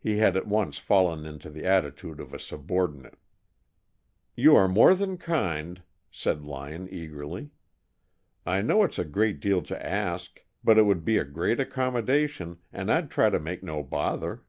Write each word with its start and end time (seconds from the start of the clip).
He 0.00 0.16
had 0.16 0.36
at 0.36 0.48
once 0.48 0.76
fallen 0.78 1.24
into 1.24 1.48
the 1.48 1.64
attitude 1.64 2.18
of 2.18 2.34
a 2.34 2.40
subordinate. 2.40 3.14
"You 4.34 4.56
are 4.56 4.66
more 4.66 4.92
than 4.92 5.16
kind," 5.18 5.84
said 6.10 6.42
Lyon, 6.42 6.88
eagerly. 6.90 7.50
"I 8.44 8.60
know 8.60 8.82
it's 8.82 8.98
a 8.98 9.04
great 9.04 9.38
deal 9.38 9.62
to 9.62 9.86
ask, 9.86 10.44
but 10.64 10.78
it 10.78 10.82
would 10.82 11.04
be 11.04 11.16
a 11.16 11.24
great 11.24 11.60
accommodation, 11.60 12.58
and 12.72 12.90
I'd 12.90 13.08
try 13.08 13.30
to 13.30 13.38
make 13.38 13.62
no 13.62 13.84
bother." 13.84 14.42